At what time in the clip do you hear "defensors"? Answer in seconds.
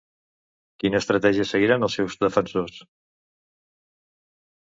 2.23-2.81